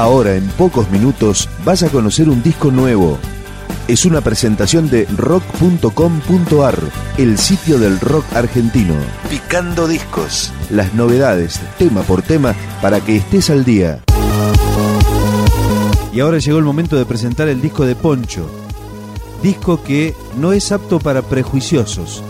[0.00, 3.18] Ahora, en pocos minutos, vas a conocer un disco nuevo.
[3.86, 6.78] Es una presentación de rock.com.ar,
[7.18, 8.94] el sitio del rock argentino.
[9.28, 10.54] Picando discos.
[10.70, 14.02] Las novedades, tema por tema, para que estés al día.
[16.14, 18.50] Y ahora llegó el momento de presentar el disco de Poncho.
[19.42, 22.22] Disco que no es apto para prejuiciosos.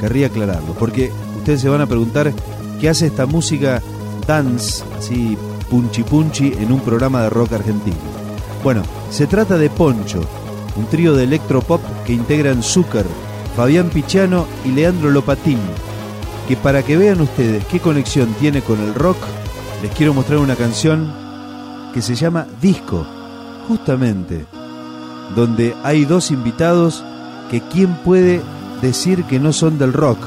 [0.00, 2.32] Querría aclararlo, porque ustedes se van a preguntar
[2.80, 3.80] qué hace esta música
[4.26, 5.38] dance, así
[5.72, 7.96] punchi punchi, en un programa de rock argentino.
[8.62, 10.20] Bueno, se trata de Poncho,
[10.76, 13.06] un trío de electropop que integran Zucker,
[13.56, 15.58] Fabián Pichano y Leandro Lopatín,
[16.46, 19.16] que para que vean ustedes qué conexión tiene con el rock,
[19.82, 21.10] les quiero mostrar una canción
[21.94, 23.06] que se llama Disco,
[23.66, 24.44] justamente,
[25.34, 27.02] donde hay dos invitados
[27.50, 28.42] que quién puede
[28.82, 30.18] decir que no son del rock.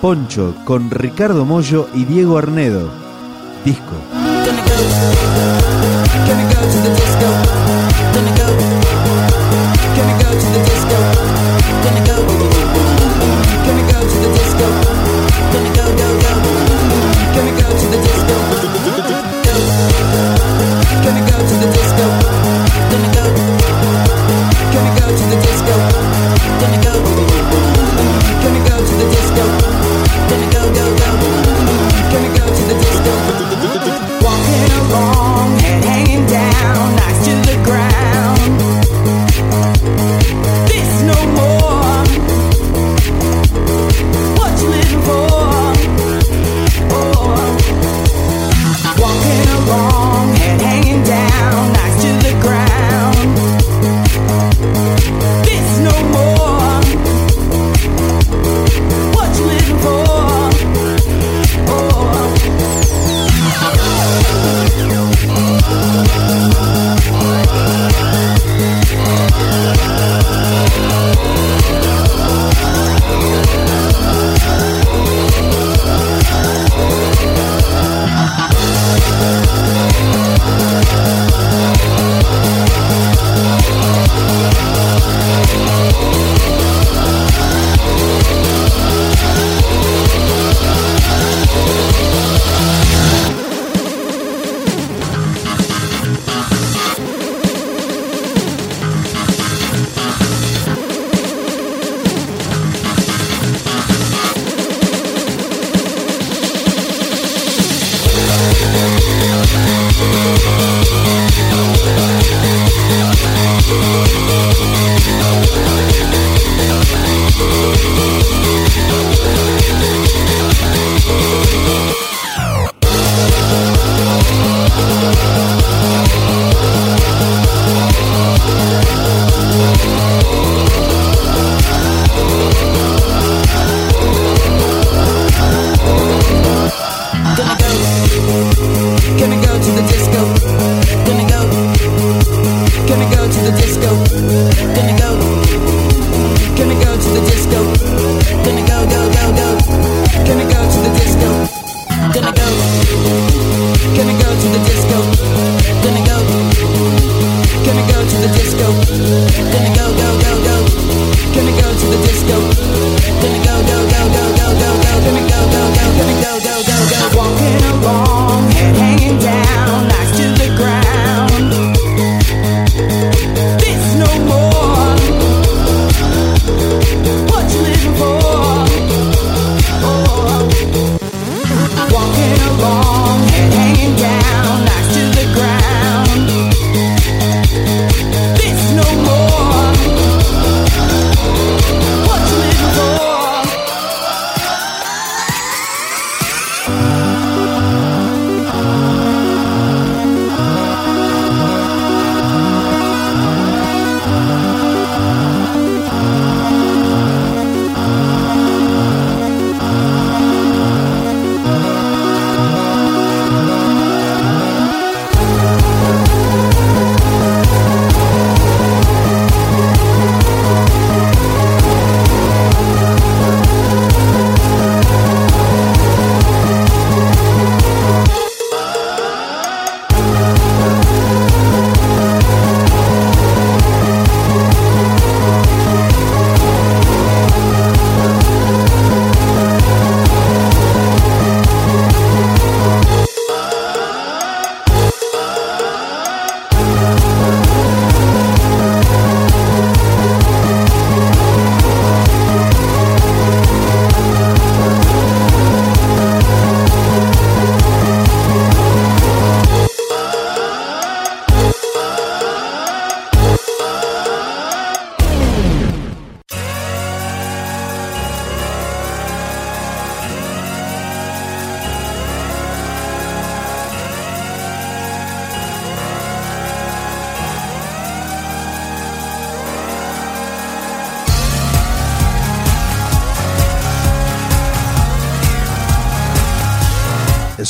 [0.00, 2.88] Poncho con Ricardo Mollo y Diego Arnedo.
[3.64, 4.27] Disco.
[4.78, 7.57] Can we go to the disco?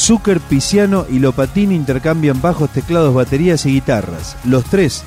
[0.08, 4.38] Zucker, Pisiano y Lopatín intercambian bajos, teclados, baterías y guitarras.
[4.42, 5.02] Los tres,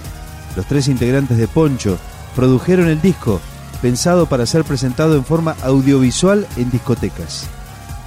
[0.56, 1.98] los tres integrantes de Poncho,
[2.36, 3.42] produjeron el disco,
[3.82, 7.48] pensado para ser presentado en forma audiovisual en discotecas.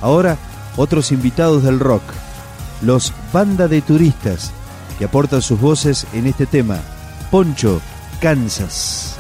[0.03, 0.37] Ahora,
[0.77, 2.05] otros invitados del rock,
[2.81, 4.53] los Banda de Turistas,
[4.97, 6.79] que aportan sus voces en este tema,
[7.29, 7.81] Poncho,
[8.21, 9.14] Kansas.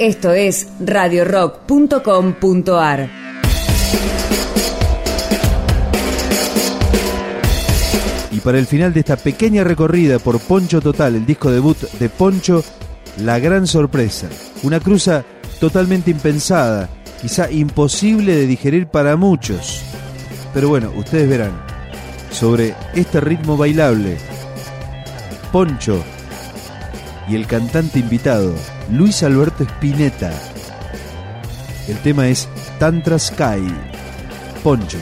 [0.00, 3.10] Esto es radiorock.com.ar.
[8.30, 12.08] Y para el final de esta pequeña recorrida por Poncho Total, el disco debut de
[12.08, 12.64] Poncho,
[13.18, 14.30] la gran sorpresa.
[14.62, 15.22] Una cruza
[15.60, 16.88] totalmente impensada,
[17.20, 19.82] quizá imposible de digerir para muchos.
[20.54, 21.60] Pero bueno, ustedes verán.
[22.30, 24.16] Sobre este ritmo bailable,
[25.52, 26.02] Poncho
[27.28, 28.54] y el cantante invitado,
[28.92, 30.32] Luis Alberto Spinetta.
[31.88, 33.62] El tema es Tantra Sky,
[34.64, 34.98] Poncho.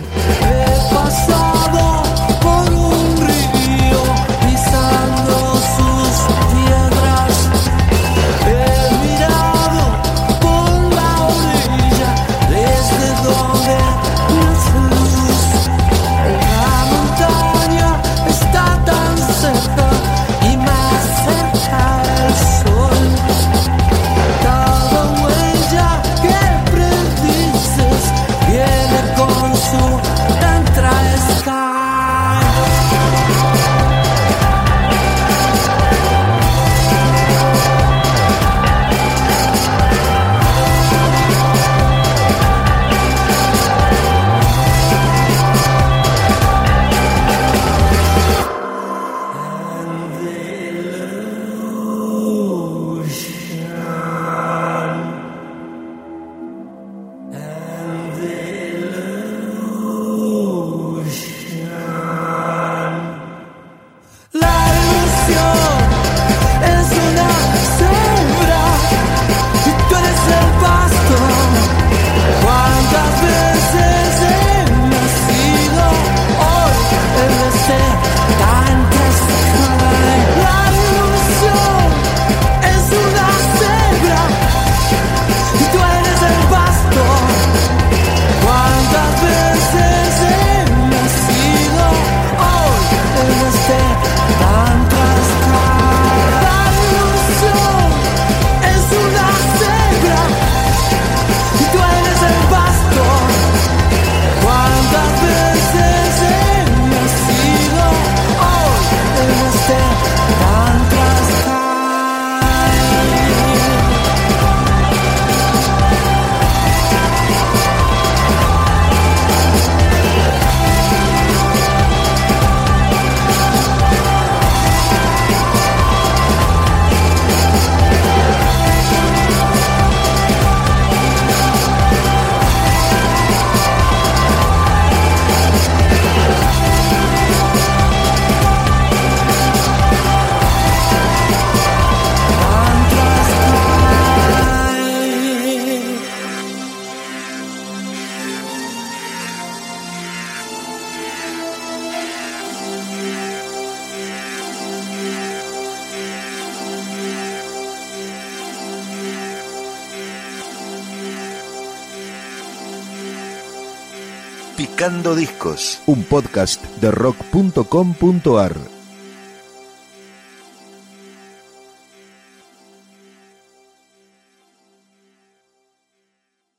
[164.58, 168.77] Picando Discos, un podcast de rock.com.ar.